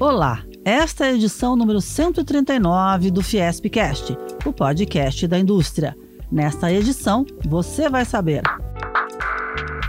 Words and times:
Olá, 0.00 0.42
esta 0.64 1.04
é 1.04 1.10
a 1.10 1.12
edição 1.12 1.54
número 1.54 1.78
139 1.78 3.10
do 3.10 3.22
Fiespcast, 3.22 4.16
o 4.46 4.50
podcast 4.50 5.26
da 5.26 5.38
indústria. 5.38 5.94
Nesta 6.32 6.72
edição, 6.72 7.26
você 7.46 7.86
vai 7.86 8.06
saber. 8.06 8.40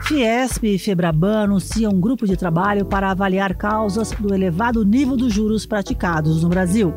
Fiesp 0.04 0.66
e 0.66 0.78
Febraban 0.78 1.44
anunciam 1.44 1.94
um 1.94 2.02
grupo 2.02 2.28
de 2.28 2.36
trabalho 2.36 2.86
para 2.86 3.10
avaliar 3.10 3.55
causas 3.55 4.12
do 4.12 4.34
elevado 4.34 4.84
nível 4.84 5.16
dos 5.16 5.34
juros 5.34 5.66
praticados 5.66 6.44
no 6.44 6.50
Brasil. 6.50 6.94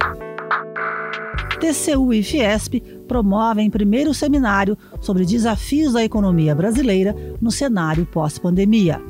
TCU 1.61 2.13
e 2.13 2.21
Fiesp 2.21 2.81
promovem 3.07 3.71
primeiro 3.71 4.13
seminário 4.13 4.77
sobre 5.01 5.25
desafios 5.25 5.93
da 5.93 6.03
economia 6.03 6.53
brasileira 6.53 7.15
no 7.41 7.53
cenário 7.53 8.05
pós-pandemia. 8.07 9.01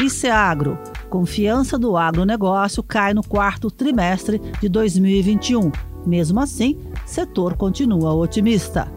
ICEAGRO. 0.00 0.93
Confiança 1.14 1.78
do 1.78 1.96
agronegócio 1.96 2.82
cai 2.82 3.14
no 3.14 3.22
quarto 3.22 3.70
trimestre 3.70 4.42
de 4.60 4.68
2021. 4.68 5.70
Mesmo 6.04 6.40
assim, 6.40 6.76
setor 7.06 7.54
continua 7.56 8.12
otimista. 8.12 8.90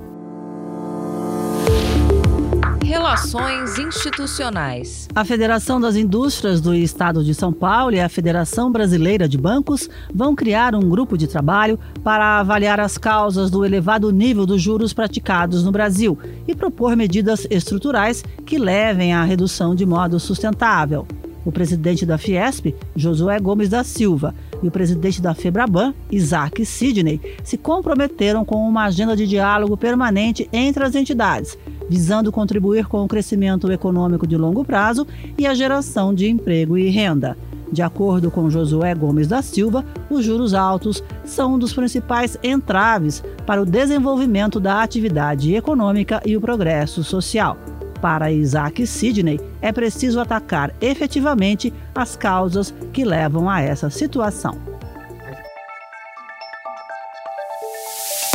Relações 2.83 3.77
institucionais. 3.77 5.07
A 5.13 5.23
Federação 5.23 5.79
das 5.79 5.95
Indústrias 5.95 6.59
do 6.59 6.73
Estado 6.73 7.23
de 7.23 7.35
São 7.35 7.53
Paulo 7.53 7.93
e 7.93 7.99
a 7.99 8.09
Federação 8.09 8.71
Brasileira 8.71 9.29
de 9.29 9.37
Bancos 9.37 9.87
vão 10.11 10.35
criar 10.35 10.73
um 10.73 10.89
grupo 10.89 11.15
de 11.15 11.27
trabalho 11.27 11.77
para 12.03 12.39
avaliar 12.39 12.79
as 12.79 12.97
causas 12.97 13.51
do 13.51 13.63
elevado 13.63 14.11
nível 14.11 14.47
dos 14.47 14.59
juros 14.59 14.91
praticados 14.91 15.63
no 15.63 15.71
Brasil 15.71 16.17
e 16.47 16.55
propor 16.55 16.95
medidas 16.95 17.45
estruturais 17.51 18.23
que 18.43 18.57
levem 18.57 19.13
à 19.13 19.23
redução 19.23 19.75
de 19.75 19.85
modo 19.85 20.19
sustentável. 20.19 21.05
O 21.47 21.51
presidente 21.51 22.05
da 22.05 22.17
Fiesp, 22.17 22.75
Josué 22.93 23.39
Gomes 23.39 23.69
da 23.69 23.81
Silva, 23.81 24.35
e 24.61 24.67
o 24.67 24.71
presidente 24.71 25.21
da 25.21 25.33
Febraban, 25.33 25.93
Isaac 26.11 26.65
Sidney, 26.65 27.21
se 27.41 27.57
comprometeram 27.57 28.43
com 28.43 28.57
uma 28.67 28.83
agenda 28.83 29.15
de 29.15 29.25
diálogo 29.25 29.77
permanente 29.77 30.49
entre 30.51 30.83
as 30.83 30.93
entidades, 30.93 31.57
visando 31.89 32.33
contribuir 32.33 32.87
com 32.87 33.01
o 33.01 33.07
crescimento 33.07 33.71
econômico 33.71 34.27
de 34.27 34.35
longo 34.35 34.65
prazo 34.65 35.07
e 35.37 35.47
a 35.47 35.53
geração 35.53 36.13
de 36.13 36.27
emprego 36.27 36.77
e 36.77 36.89
renda. 36.89 37.37
De 37.71 37.81
acordo 37.81 38.29
com 38.29 38.49
Josué 38.49 38.93
Gomes 38.93 39.29
da 39.29 39.41
Silva, 39.41 39.85
os 40.09 40.25
juros 40.25 40.53
altos 40.53 41.01
são 41.23 41.53
um 41.53 41.57
dos 41.57 41.71
principais 41.71 42.37
entraves 42.43 43.23
para 43.45 43.61
o 43.61 43.65
desenvolvimento 43.65 44.59
da 44.59 44.83
atividade 44.83 45.55
econômica 45.55 46.21
e 46.25 46.35
o 46.35 46.41
progresso 46.41 47.05
social. 47.05 47.57
Para 48.01 48.31
Isaac 48.31 48.85
Sidney, 48.85 49.39
é 49.61 49.71
preciso 49.71 50.19
atacar 50.19 50.73
efetivamente 50.79 51.73
as 51.95 52.15
causas 52.15 52.73
que 52.93 53.03
levam 53.03 53.49
a 53.49 53.61
essa 53.61 53.89
situação. 53.89 54.57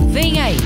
Vem 0.08 0.40
aí! 0.40 0.56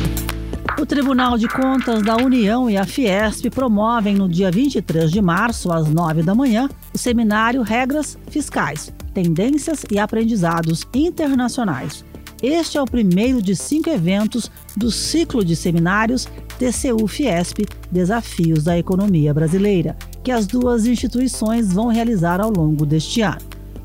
O 0.78 0.84
Tribunal 0.84 1.38
de 1.38 1.48
Contas 1.48 2.02
da 2.02 2.16
União 2.16 2.68
e 2.68 2.76
a 2.76 2.84
Fiesp 2.84 3.48
promovem 3.48 4.14
no 4.14 4.28
dia 4.28 4.50
23 4.50 5.10
de 5.10 5.22
março, 5.22 5.72
às 5.72 5.88
9 5.88 6.22
da 6.22 6.34
manhã, 6.34 6.68
o 6.92 6.98
seminário 6.98 7.62
Regras 7.62 8.18
Fiscais, 8.28 8.92
Tendências 9.14 9.86
e 9.90 9.98
Aprendizados 9.98 10.86
Internacionais. 10.92 12.04
Este 12.42 12.76
é 12.76 12.82
o 12.82 12.84
primeiro 12.84 13.40
de 13.40 13.56
cinco 13.56 13.88
eventos 13.88 14.50
do 14.76 14.90
ciclo 14.90 15.42
de 15.42 15.56
seminários 15.56 16.28
TCU-Fiesp 16.58 17.66
Desafios 17.90 18.64
da 18.64 18.78
Economia 18.78 19.32
Brasileira, 19.32 19.96
que 20.22 20.30
as 20.32 20.46
duas 20.46 20.86
instituições 20.86 21.72
vão 21.72 21.88
realizar 21.88 22.40
ao 22.40 22.50
longo 22.50 22.84
deste 22.84 23.22
ano. 23.22 23.40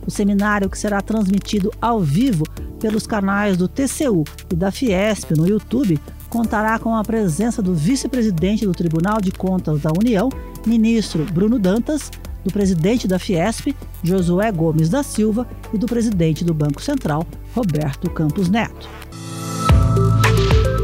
O 0.05 0.11
seminário, 0.11 0.69
que 0.69 0.77
será 0.77 1.01
transmitido 1.01 1.71
ao 1.79 1.99
vivo 1.99 2.43
pelos 2.79 3.05
canais 3.05 3.55
do 3.55 3.67
TCU 3.67 4.23
e 4.51 4.55
da 4.55 4.71
Fiesp 4.71 5.31
no 5.37 5.47
YouTube, 5.47 5.99
contará 6.29 6.79
com 6.79 6.95
a 6.95 7.03
presença 7.03 7.61
do 7.61 7.75
vice-presidente 7.75 8.65
do 8.65 8.71
Tribunal 8.71 9.21
de 9.21 9.31
Contas 9.31 9.81
da 9.81 9.91
União, 9.91 10.29
ministro 10.65 11.25
Bruno 11.25 11.59
Dantas, 11.59 12.09
do 12.43 12.51
presidente 12.51 13.07
da 13.07 13.19
Fiesp, 13.19 13.75
Josué 14.03 14.51
Gomes 14.51 14.89
da 14.89 15.03
Silva, 15.03 15.47
e 15.73 15.77
do 15.77 15.85
presidente 15.85 16.43
do 16.43 16.53
Banco 16.53 16.81
Central, 16.81 17.25
Roberto 17.53 18.09
Campos 18.09 18.49
Neto. 18.49 18.89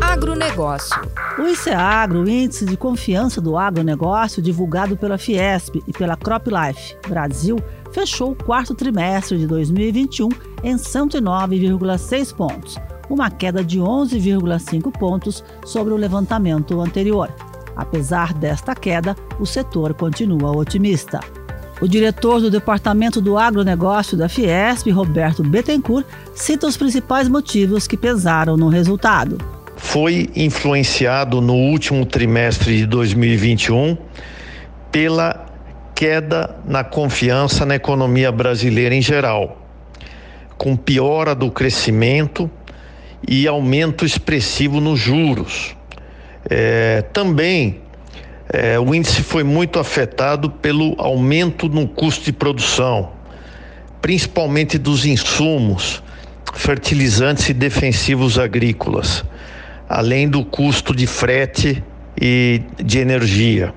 Agronegócio. 0.02 1.02
O 1.40 1.46
ICEAGRO, 1.46 2.28
Índice 2.28 2.66
de 2.66 2.76
Confiança 2.76 3.40
do 3.40 3.60
Agronegócio, 3.60 4.42
divulgado 4.42 4.98
pela 4.98 5.20
Fiesp 5.20 5.76
e 5.88 5.94
pela 5.94 6.18
CropLife 6.18 6.98
Brasil, 7.08 7.58
fechou 7.92 8.32
o 8.32 8.36
quarto 8.36 8.74
trimestre 8.74 9.38
de 9.38 9.46
2021 9.46 10.30
em 10.64 10.76
109,6 10.76 12.36
pontos, 12.36 12.78
uma 13.08 13.30
queda 13.30 13.64
de 13.64 13.80
11,5 13.80 14.92
pontos 14.98 15.44
sobre 15.64 15.94
o 15.94 15.98
levantamento 15.98 16.82
anterior. 16.82 17.32
Apesar 17.76 18.34
desta 18.34 18.74
queda, 18.74 19.16
o 19.40 19.46
setor 19.46 19.94
continua 19.94 20.58
otimista. 20.58 21.20
O 21.80 21.88
diretor 21.88 22.42
do 22.42 22.50
Departamento 22.50 23.22
do 23.22 23.38
Agronegócio 23.38 24.18
da 24.18 24.28
Fiesp, 24.28 24.90
Roberto 24.90 25.44
Bettencourt, 25.44 26.08
cita 26.34 26.66
os 26.66 26.76
principais 26.76 27.30
motivos 27.30 27.86
que 27.86 27.96
pesaram 27.96 28.58
no 28.58 28.70
resultado 28.70 29.38
foi 29.78 30.30
influenciado 30.36 31.40
no 31.40 31.54
último 31.54 32.06
trimestre 32.06 32.78
de 32.78 32.86
2021 32.88 33.96
pela 34.92 35.46
queda 35.94 36.56
na 36.66 36.84
confiança 36.84 37.66
na 37.66 37.76
economia 37.76 38.32
brasileira 38.32 38.94
em 38.94 39.02
geral, 39.02 39.62
com 40.58 40.76
piora 40.76 41.34
do 41.34 41.52
crescimento 41.52 42.50
e 43.28 43.48
aumento 43.48 44.04
expressivo 44.04 44.82
nos 44.82 45.00
juros. 45.00 45.76
É, 46.50 47.04
também 47.14 47.82
é, 48.52 48.80
o 48.80 48.96
índice 48.96 49.22
foi 49.22 49.44
muito 49.44 49.80
afetado 49.80 50.50
pelo 50.50 50.96
aumento 50.98 51.70
no 51.70 51.88
custo 51.88 52.26
de 52.26 52.34
produção, 52.34 53.12
principalmente 54.02 54.78
dos 54.78 55.06
insumos, 55.06 56.02
fertilizantes 56.56 57.50
e 57.50 57.54
defensivos 57.54 58.40
agrícolas 58.40 59.24
além 59.88 60.28
do 60.28 60.44
custo 60.44 60.96
de 60.96 61.08
frete 61.08 61.84
e 62.20 62.62
de 62.78 63.00
energia. 63.00 63.74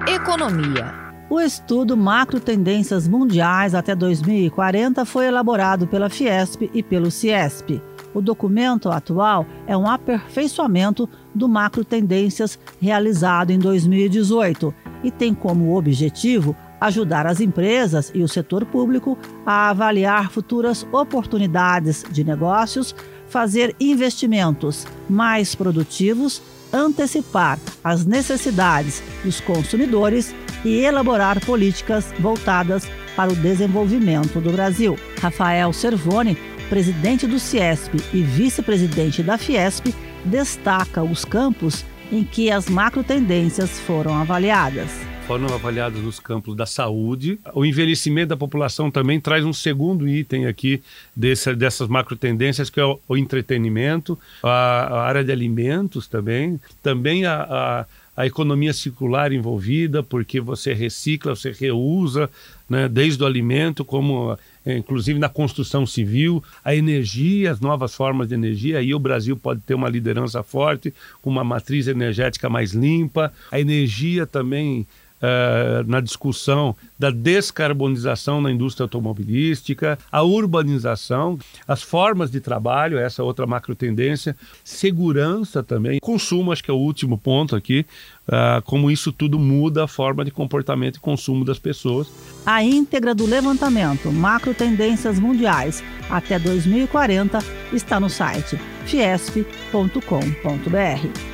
Economia. 0.07 1.07
O 1.29 1.41
estudo 1.41 1.97
Macro 1.97 2.39
Tendências 2.39 3.07
Mundiais 3.07 3.75
até 3.75 3.93
2040 3.93 5.03
foi 5.03 5.25
elaborado 5.25 5.85
pela 5.85 6.09
Fiesp 6.09 6.69
e 6.73 6.81
pelo 6.81 7.11
Ciesp. 7.11 7.81
O 8.13 8.21
documento 8.21 8.89
atual 8.89 9.45
é 9.67 9.75
um 9.75 9.85
aperfeiçoamento 9.85 11.09
do 11.35 11.49
Macro 11.49 11.83
Tendências 11.83 12.57
realizado 12.81 13.51
em 13.51 13.59
2018 13.59 14.73
e 15.03 15.11
tem 15.11 15.33
como 15.33 15.77
objetivo 15.77 16.55
ajudar 16.79 17.25
as 17.25 17.39
empresas 17.39 18.11
e 18.13 18.21
o 18.21 18.27
setor 18.27 18.65
público 18.65 19.17
a 19.45 19.69
avaliar 19.69 20.31
futuras 20.31 20.85
oportunidades 20.91 22.05
de 22.11 22.23
negócios, 22.23 22.95
fazer 23.27 23.75
investimentos 23.79 24.85
mais 25.09 25.55
produtivos, 25.55 26.41
antecipar 26.71 27.59
as 27.83 28.05
necessidades 28.05 29.01
dos 29.23 29.39
consumidores 29.39 30.33
e 30.63 30.79
elaborar 30.79 31.43
políticas 31.45 32.13
voltadas 32.19 32.87
para 33.15 33.31
o 33.31 33.35
desenvolvimento 33.35 34.39
do 34.39 34.51
Brasil. 34.51 34.97
Rafael 35.21 35.71
Servoni, 35.73 36.37
presidente 36.69 37.25
do 37.25 37.39
Ciesp 37.39 37.95
e 38.13 38.21
vice-presidente 38.21 39.23
da 39.23 39.37
Fiesp, 39.37 39.93
destaca 40.25 41.01
os 41.01 41.23
campos 41.23 41.85
em 42.11 42.23
que 42.23 42.51
as 42.51 42.69
macro 42.69 43.03
tendências 43.03 43.79
foram 43.79 44.13
avaliadas 44.15 45.16
foram 45.27 45.53
avaliadas 45.53 46.01
nos 46.01 46.21
campos 46.21 46.55
da 46.55 46.65
saúde. 46.65 47.37
O 47.53 47.65
envelhecimento 47.65 48.29
da 48.29 48.37
população 48.37 48.89
também 48.89 49.19
traz 49.19 49.43
um 49.43 49.51
segundo 49.51 50.07
item 50.07 50.47
aqui 50.47 50.81
desse, 51.13 51.53
dessas 51.53 51.89
macro 51.89 52.15
tendências, 52.15 52.69
que 52.69 52.79
é 52.79 52.85
o, 52.85 52.97
o 53.09 53.17
entretenimento, 53.17 54.17
a, 54.41 54.49
a, 54.49 55.01
área 55.01 55.25
de 55.25 55.31
alimentos 55.31 56.07
também, 56.07 56.57
também 56.81 57.25
a, 57.25 57.41
a 57.43 57.85
a 58.17 58.25
economia 58.25 58.73
circular 58.73 59.31
envolvida, 59.31 60.01
porque 60.01 60.41
você 60.41 60.73
recicla, 60.73 61.35
você 61.35 61.51
reusa, 61.51 62.27
né, 62.67 62.89
desde 62.89 63.21
o 63.21 63.27
alimento, 63.27 63.85
como 63.85 64.35
é, 64.65 64.75
inclusive 64.75 65.19
na 65.19 65.29
construção 65.29 65.85
civil, 65.85 66.43
a 66.65 66.75
energia, 66.75 67.51
as 67.51 67.59
novas 67.59 67.93
formas 67.93 68.27
de 68.27 68.33
energia. 68.33 68.79
Aí 68.79 68.91
o 68.91 68.97
Brasil 68.97 69.37
pode 69.37 69.61
ter 69.61 69.75
uma 69.75 69.87
liderança 69.87 70.41
forte, 70.41 70.91
uma 71.23 71.43
matriz 71.43 71.85
energética 71.85 72.49
mais 72.49 72.71
limpa. 72.73 73.31
A 73.51 73.59
energia 73.59 74.25
também 74.25 74.87
Uh, 75.17 75.83
na 75.89 75.99
discussão 75.99 76.75
da 76.97 77.09
descarbonização 77.09 78.39
na 78.39 78.51
indústria 78.51 78.83
automobilística, 78.83 79.97
a 80.11 80.21
urbanização, 80.21 81.39
as 81.67 81.81
formas 81.81 82.29
de 82.29 82.39
trabalho, 82.39 82.99
essa 82.99 83.23
outra 83.23 83.47
macro 83.47 83.75
tendência, 83.75 84.35
segurança 84.63 85.63
também, 85.63 85.99
consumo, 85.99 86.51
acho 86.51 86.63
que 86.63 86.69
é 86.69 86.73
o 86.73 86.77
último 86.77 87.17
ponto 87.17 87.55
aqui, 87.55 87.85
uh, 88.27 88.61
como 88.63 88.91
isso 88.91 89.11
tudo 89.11 89.39
muda 89.39 89.85
a 89.85 89.87
forma 89.87 90.23
de 90.23 90.31
comportamento 90.31 90.97
e 90.97 90.99
consumo 90.99 91.43
das 91.43 91.57
pessoas. 91.57 92.07
A 92.45 92.63
íntegra 92.63 93.15
do 93.15 93.25
levantamento 93.25 94.11
Macro 94.11 94.53
Tendências 94.53 95.19
Mundiais 95.19 95.83
até 96.09 96.39
2040 96.39 97.39
está 97.73 97.99
no 97.99 98.09
site 98.09 98.57
fiesp.com.br. 98.85 100.01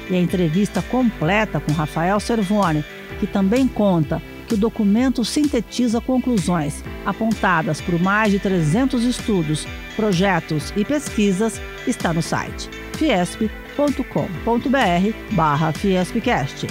E 0.09 0.15
a 0.15 0.19
entrevista 0.19 0.81
completa 0.81 1.59
com 1.59 1.71
Rafael 1.71 2.19
Servone 2.19 2.83
que 3.24 3.28
também 3.28 3.70
conta 3.70 4.22
que 4.50 4.54
o 4.54 4.58
documento 4.58 5.24
sintetiza 5.24 6.02
conclusões 6.02 6.84
apontadas 7.06 7.80
por 7.80 7.98
mais 7.98 8.34
de 8.34 8.40
300 8.40 9.02
estudos, 9.06 9.66
projetos 9.96 10.74
e 10.75 10.84
pesquisas, 10.84 11.62
está 11.88 12.12
no 12.12 12.22
site 12.22 12.70
fiesp.com.br 12.98 13.48
Fiespcast. 15.74 16.68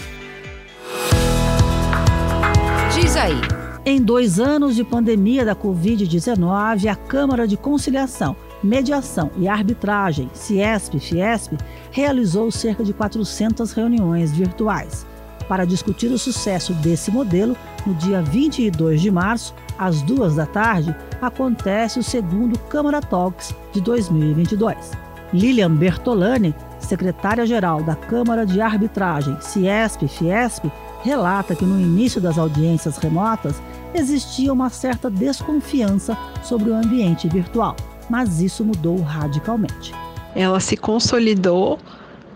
Diz 2.94 3.16
aí. 3.16 3.40
Em 3.84 4.00
dois 4.00 4.38
anos 4.38 4.76
de 4.76 4.84
pandemia 4.84 5.44
da 5.44 5.56
Covid-19, 5.56 6.86
a 6.86 6.94
Câmara 6.94 7.48
de 7.48 7.56
Conciliação, 7.56 8.36
Mediação 8.62 9.30
e 9.38 9.48
Arbitragem, 9.48 10.30
CIESP-FIESP, 10.34 11.56
realizou 11.90 12.50
cerca 12.52 12.84
de 12.84 12.92
400 12.92 13.72
reuniões 13.72 14.30
virtuais. 14.30 15.06
Para 15.52 15.66
discutir 15.66 16.06
o 16.06 16.18
sucesso 16.18 16.72
desse 16.72 17.10
modelo, 17.10 17.54
no 17.84 17.92
dia 17.96 18.22
22 18.22 19.02
de 19.02 19.10
março, 19.10 19.54
às 19.76 20.00
duas 20.00 20.34
da 20.34 20.46
tarde, 20.46 20.96
acontece 21.20 21.98
o 21.98 22.02
segundo 22.02 22.58
Câmara 22.58 23.02
Talks 23.02 23.54
de 23.70 23.82
2022. 23.82 24.92
Lilian 25.30 25.74
Bertolani, 25.74 26.54
secretária-geral 26.80 27.82
da 27.82 27.94
Câmara 27.94 28.46
de 28.46 28.62
Arbitragem 28.62 29.36
CIESP-FIESP, 29.42 30.72
relata 31.02 31.54
que 31.54 31.66
no 31.66 31.78
início 31.78 32.18
das 32.18 32.38
audiências 32.38 32.96
remotas 32.96 33.60
existia 33.92 34.50
uma 34.50 34.70
certa 34.70 35.10
desconfiança 35.10 36.16
sobre 36.42 36.70
o 36.70 36.74
ambiente 36.74 37.28
virtual, 37.28 37.76
mas 38.08 38.40
isso 38.40 38.64
mudou 38.64 39.02
radicalmente. 39.02 39.92
Ela 40.34 40.60
se 40.60 40.78
consolidou 40.78 41.78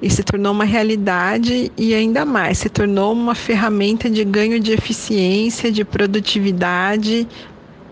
e 0.01 0.11
se 0.11 0.23
tornou 0.23 0.53
uma 0.53 0.65
realidade 0.65 1.73
e 1.77 1.95
ainda 1.95 2.25
mais 2.25 2.59
se 2.59 2.69
tornou 2.69 3.13
uma 3.13 3.35
ferramenta 3.35 4.11
de 4.11 4.25
ganho 4.25 4.61
de 4.61 4.73
eficiência, 4.73 5.73
de 5.73 5.85
produtividade 5.85 7.27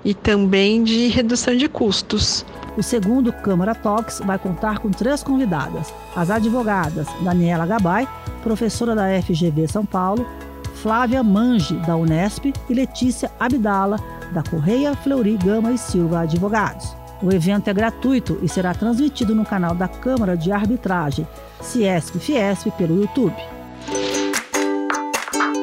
e 0.05 0.13
também 0.13 0.85
de 0.85 1.09
redução 1.09 1.57
de 1.57 1.69
custos. 1.69 2.45
O 2.77 2.83
segundo 2.83 3.33
Câmara 3.33 3.75
Talks 3.75 4.21
vai 4.25 4.39
contar 4.39 4.79
com 4.79 4.91
três 4.91 5.23
convidadas: 5.23 5.93
as 6.15 6.31
advogadas 6.31 7.07
Daniela 7.23 7.67
Gabay, 7.67 8.07
professora 8.43 8.95
da 8.95 9.23
FGV 9.23 9.69
São 9.69 9.87
Paulo, 9.87 10.27
Flávia 10.75 11.23
Mange, 11.23 11.75
da 11.87 11.97
Unesp, 11.97 12.53
e 12.69 12.75
Letícia 12.75 13.31
Abdala, 13.41 13.97
da 14.33 14.43
Correia 14.43 14.95
Fleury 14.97 15.37
Gama 15.37 15.73
e 15.73 15.79
Silva 15.79 16.21
Advogados. 16.21 16.95
O 17.23 17.33
evento 17.33 17.69
é 17.69 17.73
gratuito 17.73 18.39
e 18.43 18.49
será 18.49 18.75
transmitido 18.75 19.35
no 19.35 19.47
canal 19.47 19.75
da 19.75 19.89
Câmara 19.89 20.37
de 20.37 20.53
Arbitragem, 20.53 21.27
Ciesp 21.61 22.19
Fiesp, 22.19 22.71
pelo 22.77 23.01
YouTube. 23.01 23.35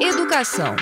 Educação. 0.00 0.74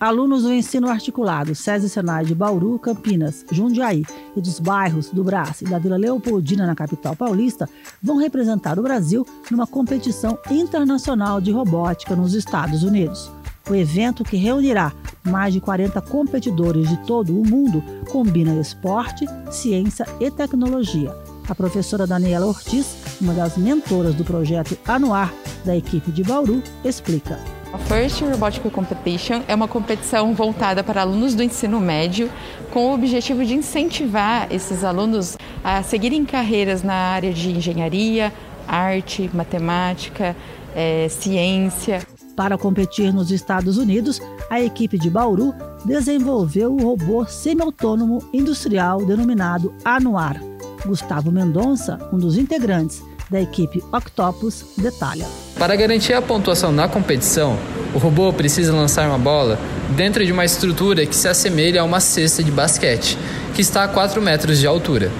Alunos 0.00 0.42
do 0.42 0.52
ensino 0.52 0.88
articulado 0.88 1.54
SESI 1.54 1.88
Senai 1.88 2.24
de 2.24 2.34
Bauru, 2.34 2.78
Campinas, 2.78 3.44
Jundiaí 3.50 4.04
e 4.36 4.40
dos 4.40 4.58
bairros 4.58 5.08
do 5.08 5.22
Brás 5.24 5.62
e 5.62 5.64
da 5.64 5.78
Vila 5.78 5.96
Leopoldina 5.96 6.66
na 6.66 6.74
capital 6.74 7.14
paulista 7.14 7.68
vão 8.02 8.16
representar 8.16 8.78
o 8.78 8.82
Brasil 8.82 9.26
numa 9.50 9.66
competição 9.66 10.38
internacional 10.50 11.40
de 11.40 11.52
robótica 11.52 12.16
nos 12.16 12.34
Estados 12.34 12.82
Unidos. 12.82 13.30
O 13.70 13.74
evento, 13.74 14.24
que 14.24 14.36
reunirá 14.36 14.92
mais 15.22 15.54
de 15.54 15.60
40 15.60 16.00
competidores 16.02 16.88
de 16.88 16.98
todo 17.06 17.32
o 17.32 17.48
mundo, 17.48 17.82
combina 18.10 18.60
esporte, 18.60 19.24
ciência 19.50 20.04
e 20.20 20.30
tecnologia. 20.30 21.14
A 21.48 21.54
professora 21.54 22.06
Daniela 22.06 22.46
Ortiz, 22.46 22.96
uma 23.20 23.34
das 23.34 23.56
mentoras 23.56 24.14
do 24.14 24.24
projeto 24.24 24.78
Anuar 24.86 25.32
da 25.64 25.76
equipe 25.76 26.10
de 26.10 26.22
Bauru, 26.22 26.62
explica. 26.84 27.38
A 27.72 27.78
First 27.78 28.20
Robotic 28.22 28.70
Competition 28.70 29.42
é 29.46 29.54
uma 29.54 29.68
competição 29.68 30.32
voltada 30.32 30.82
para 30.82 31.02
alunos 31.02 31.34
do 31.34 31.42
ensino 31.42 31.80
médio, 31.80 32.30
com 32.72 32.90
o 32.90 32.94
objetivo 32.94 33.44
de 33.44 33.54
incentivar 33.54 34.46
esses 34.50 34.84
alunos 34.84 35.36
a 35.62 35.82
seguirem 35.82 36.24
carreiras 36.24 36.82
na 36.82 36.94
área 36.94 37.32
de 37.32 37.50
engenharia, 37.50 38.32
arte, 38.66 39.28
matemática, 39.34 40.36
é, 40.74 41.08
ciência. 41.08 42.06
Para 42.36 42.56
competir 42.56 43.12
nos 43.12 43.30
Estados 43.30 43.76
Unidos, 43.76 44.20
a 44.48 44.60
equipe 44.60 44.98
de 44.98 45.10
Bauru 45.10 45.54
desenvolveu 45.84 46.72
o 46.74 46.82
robô 46.82 47.26
semi-autônomo 47.26 48.22
industrial 48.32 49.04
denominado 49.04 49.74
Anuar. 49.84 50.53
Gustavo 50.86 51.30
Mendonça, 51.30 51.98
um 52.12 52.18
dos 52.18 52.36
integrantes 52.36 53.02
da 53.30 53.40
equipe 53.40 53.82
Octopus, 53.92 54.64
detalha. 54.76 55.26
Para 55.58 55.76
garantir 55.76 56.12
a 56.12 56.22
pontuação 56.22 56.70
na 56.72 56.88
competição, 56.88 57.58
o 57.94 57.98
robô 57.98 58.32
precisa 58.32 58.72
lançar 58.72 59.08
uma 59.08 59.18
bola 59.18 59.58
dentro 59.96 60.24
de 60.24 60.32
uma 60.32 60.44
estrutura 60.44 61.06
que 61.06 61.16
se 61.16 61.28
assemelha 61.28 61.80
a 61.80 61.84
uma 61.84 62.00
cesta 62.00 62.42
de 62.42 62.50
basquete, 62.50 63.16
que 63.54 63.62
está 63.62 63.84
a 63.84 63.88
4 63.88 64.20
metros 64.20 64.58
de 64.58 64.66
altura. 64.66 65.10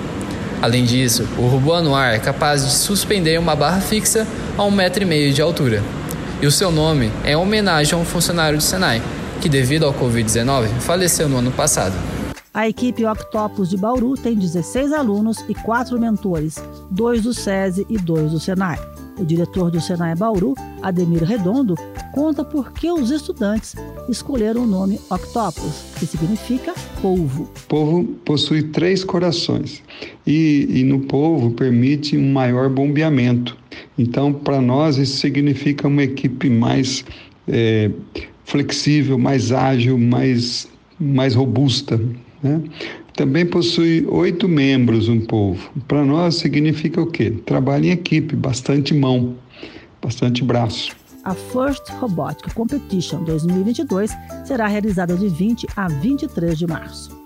Além 0.60 0.84
disso, 0.84 1.26
o 1.38 1.46
robô 1.46 1.72
Anuar 1.72 2.14
é 2.14 2.18
capaz 2.18 2.64
de 2.64 2.72
suspender 2.72 3.38
uma 3.38 3.54
barra 3.54 3.80
fixa 3.80 4.26
a 4.56 4.64
um 4.64 4.70
metro 4.70 5.02
e 5.02 5.06
meio 5.06 5.32
de 5.32 5.42
altura 5.42 5.82
e 6.44 6.46
o 6.46 6.50
seu 6.50 6.70
nome 6.70 7.10
é 7.24 7.32
em 7.32 7.36
homenagem 7.36 7.94
a 7.94 7.96
um 7.96 8.04
funcionário 8.04 8.58
do 8.58 8.62
Senai, 8.62 9.00
que 9.40 9.48
devido 9.48 9.86
ao 9.86 9.94
Covid-19 9.94 10.68
faleceu 10.80 11.26
no 11.26 11.38
ano 11.38 11.50
passado. 11.50 11.94
A 12.54 12.68
equipe 12.68 13.04
Octopus 13.04 13.68
de 13.70 13.76
Bauru 13.76 14.14
tem 14.14 14.36
16 14.36 14.92
alunos 14.92 15.44
e 15.48 15.54
4 15.54 15.98
mentores, 15.98 16.62
dois 16.88 17.24
do 17.24 17.34
SESI 17.34 17.84
e 17.90 17.98
dois 17.98 18.30
do 18.30 18.38
Senai. 18.38 18.78
O 19.18 19.24
diretor 19.24 19.72
do 19.72 19.80
Senai 19.80 20.14
Bauru, 20.14 20.54
Ademir 20.80 21.24
Redondo, 21.24 21.74
conta 22.12 22.44
por 22.44 22.70
que 22.70 22.92
os 22.92 23.10
estudantes 23.10 23.74
escolheram 24.08 24.62
o 24.62 24.66
nome 24.68 25.00
Octopus, 25.10 25.84
que 25.98 26.06
significa 26.06 26.72
polvo. 27.02 27.50
Polvo 27.66 28.04
possui 28.24 28.62
três 28.62 29.02
corações 29.02 29.82
e, 30.24 30.68
e 30.70 30.84
no 30.84 31.00
polvo 31.00 31.50
permite 31.50 32.16
um 32.16 32.32
maior 32.32 32.70
bombeamento. 32.70 33.58
Então, 33.98 34.32
para 34.32 34.60
nós, 34.60 34.96
isso 34.96 35.18
significa 35.18 35.88
uma 35.88 36.04
equipe 36.04 36.48
mais 36.48 37.04
é, 37.48 37.90
flexível, 38.44 39.18
mais 39.18 39.50
ágil, 39.50 39.98
mais 39.98 40.72
mais 41.00 41.34
robusta. 41.34 42.00
Né? 42.44 42.62
Também 43.16 43.46
possui 43.46 44.06
oito 44.06 44.46
membros 44.46 45.08
um 45.08 45.18
povo. 45.18 45.70
Para 45.88 46.04
nós 46.04 46.34
significa 46.34 47.00
o 47.00 47.06
quê? 47.06 47.30
Trabalho 47.30 47.86
em 47.86 47.90
equipe, 47.90 48.36
bastante 48.36 48.92
mão, 48.92 49.36
bastante 50.02 50.44
braço. 50.44 50.94
A 51.24 51.34
First 51.34 51.88
Robotic 51.98 52.52
Competition 52.52 53.24
2022 53.24 54.10
será 54.44 54.66
realizada 54.66 55.16
de 55.16 55.26
20 55.26 55.66
a 55.74 55.88
23 55.88 56.58
de 56.58 56.66
março. 56.66 57.18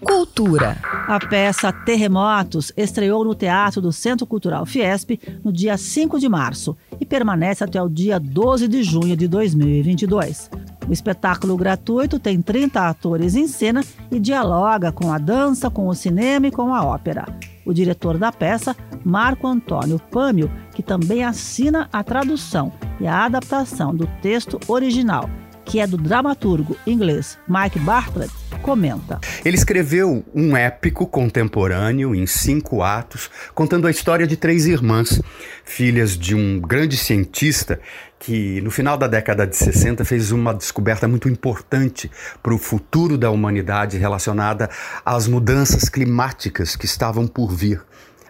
Cultura. 0.00 0.78
A 1.08 1.18
peça 1.18 1.72
Terremotos 1.72 2.72
estreou 2.76 3.24
no 3.24 3.34
Teatro 3.34 3.80
do 3.80 3.92
Centro 3.92 4.24
Cultural 4.24 4.64
Fiesp 4.64 5.18
no 5.42 5.52
dia 5.52 5.76
5 5.76 6.20
de 6.20 6.28
março 6.28 6.76
e 7.00 7.04
permanece 7.04 7.64
até 7.64 7.82
o 7.82 7.88
dia 7.88 8.20
12 8.20 8.68
de 8.68 8.84
junho 8.84 9.16
de 9.16 9.26
2022. 9.26 10.48
O 10.90 10.92
espetáculo 10.92 11.56
gratuito 11.56 12.18
tem 12.18 12.42
30 12.42 12.88
atores 12.88 13.36
em 13.36 13.46
cena 13.46 13.80
e 14.10 14.18
dialoga 14.18 14.90
com 14.90 15.12
a 15.12 15.18
dança, 15.18 15.70
com 15.70 15.86
o 15.86 15.94
cinema 15.94 16.48
e 16.48 16.50
com 16.50 16.74
a 16.74 16.84
ópera. 16.84 17.26
O 17.64 17.72
diretor 17.72 18.18
da 18.18 18.32
peça, 18.32 18.74
Marco 19.04 19.46
Antônio 19.46 20.00
Pâmio, 20.10 20.50
que 20.74 20.82
também 20.82 21.22
assina 21.22 21.88
a 21.92 22.02
tradução 22.02 22.72
e 22.98 23.06
a 23.06 23.24
adaptação 23.24 23.94
do 23.94 24.08
texto 24.20 24.58
original, 24.66 25.30
que 25.64 25.78
é 25.78 25.86
do 25.86 25.96
dramaturgo 25.96 26.76
inglês 26.84 27.38
Mike 27.46 27.78
Bartlett, 27.78 28.34
comenta. 28.60 29.18
Ele 29.44 29.56
escreveu 29.56 30.24
um 30.34 30.56
épico 30.56 31.06
contemporâneo 31.06 32.14
em 32.14 32.26
cinco 32.26 32.82
atos, 32.82 33.30
contando 33.54 33.86
a 33.86 33.90
história 33.90 34.26
de 34.26 34.36
três 34.36 34.66
irmãs, 34.66 35.20
filhas 35.64 36.16
de 36.16 36.34
um 36.34 36.60
grande 36.60 36.96
cientista 36.96 37.80
que 38.18 38.60
no 38.60 38.70
final 38.70 38.98
da 38.98 39.06
década 39.06 39.46
de 39.46 39.56
60 39.56 40.04
fez 40.04 40.30
uma 40.30 40.52
descoberta 40.52 41.08
muito 41.08 41.28
importante 41.28 42.10
para 42.42 42.54
o 42.54 42.58
futuro 42.58 43.16
da 43.16 43.30
humanidade 43.30 43.96
relacionada 43.96 44.68
às 45.04 45.26
mudanças 45.26 45.88
climáticas 45.88 46.76
que 46.76 46.84
estavam 46.84 47.26
por 47.26 47.50
vir 47.54 47.82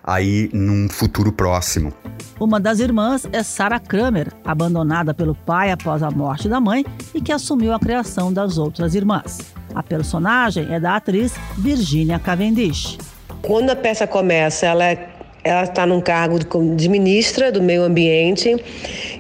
aí 0.03 0.49
num 0.53 0.89
futuro 0.89 1.33
próximo. 1.33 1.93
Uma 2.39 2.59
das 2.59 2.79
irmãs 2.81 3.29
é 3.33 3.43
Sarah 3.43 3.81
Kramer, 3.81 4.33
abandonada 4.45 5.13
pelo 5.13 5.35
pai 5.35 5.71
após 5.71 6.03
a 6.03 6.11
morte 6.11 6.49
da 6.49 6.61
mãe 6.61 6.87
e 7.15 7.21
que 7.21 7.33
assumiu 7.33 7.75
a 7.75 7.79
criação 7.79 8.33
das 8.33 8.59
outras 8.59 8.95
irmãs. 8.95 9.60
A 9.75 9.83
personagem 9.83 10.75
é 10.75 10.81
da 10.81 10.97
atriz 10.97 11.35
Virginia 11.57 12.19
Cavendish. 12.19 12.99
Quando 13.43 13.71
a 13.71 13.77
peça 13.77 14.07
começa, 14.07 14.67
ela 14.67 14.85
é 14.85 15.10
ela 15.43 15.65
está 15.65 15.87
num 15.87 16.01
cargo 16.01 16.39
de 16.77 16.89
ministra 16.89 17.51
do 17.51 17.63
meio 17.63 17.83
ambiente 17.83 18.57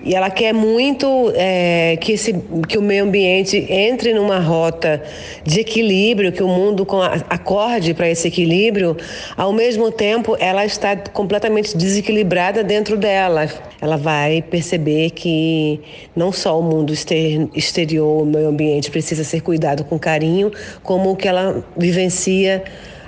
e 0.03 0.15
ela 0.15 0.31
quer 0.31 0.53
muito 0.53 1.33
é, 1.35 1.97
que, 2.01 2.13
esse, 2.13 2.35
que 2.69 2.79
o 2.79 2.83
meio 2.83 3.05
ambiente 3.05 3.67
entre 3.71 4.13
numa 4.15 4.39
rota 4.39 5.03
de 5.45 5.61
equilíbrio, 5.61 6.33
que 6.33 6.43
o 6.43 6.49
mundo 6.49 6.87
acorde 7.29 7.95
para 7.95 8.09
esse 8.09 8.29
equilíbrio. 8.29 8.97
Ao 9.37 9.53
mesmo 9.53 9.91
tempo, 9.91 10.37
ela 10.39 10.65
está 10.65 10.97
completamente 10.97 11.77
desequilibrada 11.77 12.63
dentro 12.63 12.97
dela. 12.97 13.49
Ela 13.81 13.97
vai 13.97 14.43
perceber 14.43 15.11
que 15.11 15.81
não 16.15 16.33
só 16.33 16.59
o 16.59 16.63
mundo 16.63 16.93
exterior, 16.93 18.23
o 18.23 18.27
meio 18.27 18.49
ambiente 18.49 18.91
precisa 18.91 19.25
ser 19.25 19.41
cuidado 19.41 19.85
com 19.85 19.99
carinho, 19.99 20.53
como 20.83 21.11
o 21.11 21.17
que 21.17 21.29
ela 21.29 21.65
vivencia 21.77 22.63